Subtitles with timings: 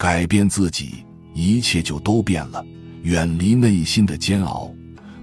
[0.00, 1.04] 改变自己，
[1.34, 2.64] 一切就都变了。
[3.02, 4.72] 远离内心的煎熬。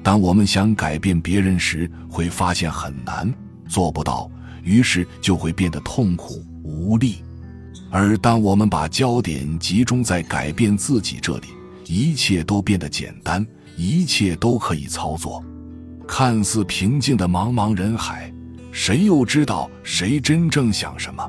[0.04, 3.34] 当我们想改变别人时，会发现很难，
[3.68, 4.30] 做不到，
[4.64, 7.24] 于是就会变得痛苦无力。
[7.90, 11.48] 而当我们把焦点集中在改变自己这里，
[11.88, 13.44] 一切都变得简单，
[13.78, 15.44] 一切都可以操作。
[16.08, 18.32] 看似平静的茫茫人海，
[18.72, 21.28] 谁又知道谁真正想什么？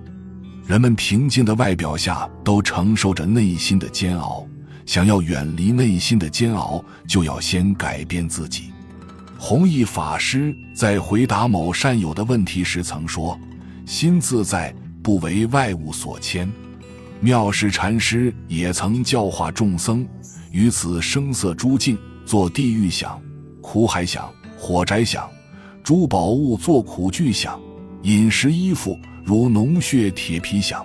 [0.69, 4.47] 人们平静的外表下，都承受着内心的煎熬。
[4.85, 8.71] 想要远离内心的煎熬，就要先改变自己。
[9.39, 13.41] 弘一法师在回答某善友的问题时曾说
[13.87, 16.47] ：“心自在，不为外物所牵。”
[17.19, 20.07] 妙识禅师也曾教化众僧
[20.53, 21.97] ：“于此声色诸境，
[22.27, 23.19] 作地狱想；
[23.63, 25.23] 苦海想，火宅想；
[25.83, 27.59] 诸宝物作苦具想；
[28.03, 30.83] 饮食衣服如脓血铁皮响。”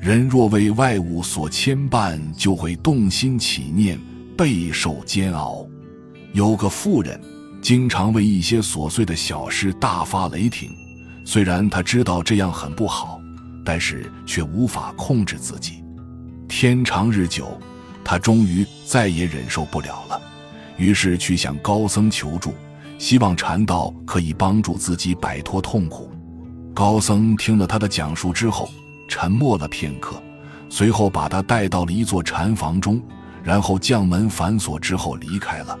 [0.00, 4.00] 人若为外物所牵绊，就会动心起念，
[4.34, 5.66] 备受煎熬。
[6.32, 7.20] 有个妇人，
[7.60, 10.70] 经常为一些琐碎的小事大发雷霆。
[11.24, 13.20] 虽然他知道这样很不好，
[13.64, 15.82] 但是却无法控制自己。
[16.48, 17.60] 天长日久，
[18.02, 20.20] 他终于再也忍受不了了，
[20.78, 22.54] 于是去向高僧求助，
[22.96, 26.08] 希望禅道可以帮助自己摆脱痛苦。
[26.76, 28.68] 高僧听了他的讲述之后。
[29.08, 30.20] 沉默了片刻，
[30.68, 33.00] 随后把他带到了一座禅房中，
[33.42, 35.78] 然后将门反锁之后离开了。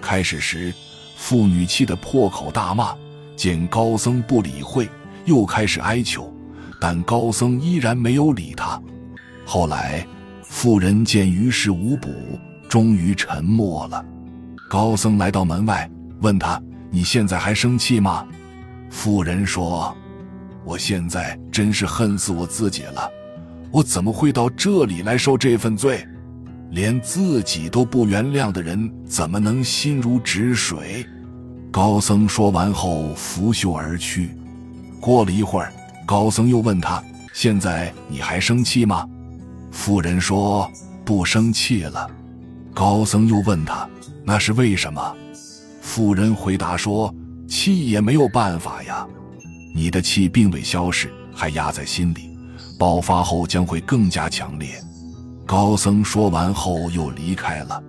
[0.00, 0.72] 开始时，
[1.14, 2.94] 妇女气得破口大骂，
[3.36, 4.88] 见高僧不理会，
[5.26, 6.34] 又开始哀求，
[6.80, 8.80] 但高僧依然没有理他。
[9.44, 10.04] 后来，
[10.42, 12.10] 妇人见于事无补，
[12.66, 14.02] 终于沉默了。
[14.70, 15.88] 高僧来到门外，
[16.22, 16.60] 问他
[16.90, 18.26] ：“你现在还生气吗？”
[18.88, 19.94] 妇人说。
[20.64, 23.10] 我现在真是恨死我自己了，
[23.70, 26.06] 我怎么会到这里来受这份罪？
[26.70, 31.06] 连自己都不原谅的人，怎么能心如止水？
[31.70, 34.30] 高僧说完后拂袖而去。
[35.00, 35.72] 过了一会儿，
[36.06, 39.06] 高僧又问他：“现在你还生气吗？”
[39.70, 40.70] 妇人说
[41.04, 42.10] ：“不生气了。”
[42.74, 43.88] 高僧又问他
[44.24, 45.14] ：“那是为什么？”
[45.80, 47.14] 妇人回答说
[47.46, 49.06] ：“气也没有办法呀。”
[49.76, 52.38] 你的气并未消逝，还压在心里，
[52.78, 54.80] 爆发后将会更加强烈。
[55.44, 57.82] 高僧说完后又离开了。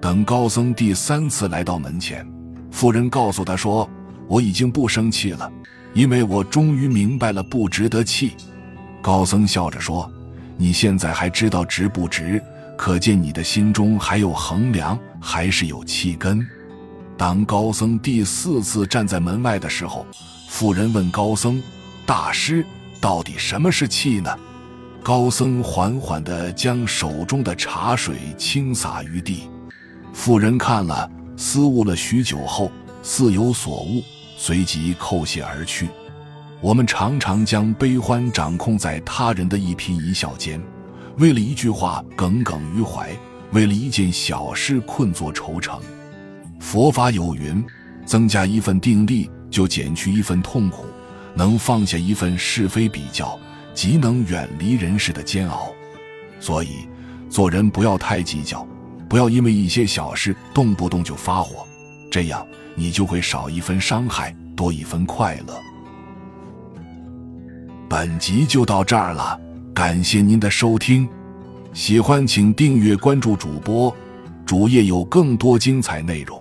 [0.00, 2.26] 等高僧第三次来到门前，
[2.70, 3.86] 妇人告诉他说
[4.26, 5.52] ：“我已经不生气了，
[5.92, 8.32] 因为我终于明白了不值得气。”
[9.02, 10.10] 高僧笑着说
[10.56, 12.42] ：“你现在还知道值不值？
[12.74, 16.44] 可见你的心中还有衡量，还是有气根。”
[17.18, 20.06] 当高僧第四次站在门外的时候，
[20.48, 21.60] 妇人问高僧
[22.06, 22.64] ：“大师，
[23.00, 24.30] 到底什么是气呢？”
[25.02, 29.50] 高僧缓缓地将手中的茶水倾洒于地。
[30.12, 32.70] 妇人看了，思悟了许久后，
[33.02, 34.00] 似有所悟，
[34.36, 35.88] 随即叩谢而去。
[36.60, 40.62] 我们常常将悲欢掌控在他人的一颦一笑间，
[41.16, 43.10] 为了一句话耿耿于怀，
[43.50, 45.80] 为了一件小事困作愁城。
[46.58, 47.64] 佛法有云：
[48.04, 49.30] 增加一份定力。
[49.50, 50.84] 就减去一份痛苦，
[51.34, 53.38] 能放下一份是非比较，
[53.72, 55.72] 即能远离人世的煎熬。
[56.38, 56.86] 所以，
[57.30, 58.68] 做人不要太计较，
[59.08, 61.66] 不要因为一些小事动不动就发火，
[62.10, 65.58] 这样你就会少一分伤害，多一分快乐。
[67.88, 69.40] 本集就到这儿了，
[69.72, 71.08] 感谢您的收听，
[71.72, 73.96] 喜欢请订阅关注主播，
[74.44, 76.37] 主页有更多精彩内容。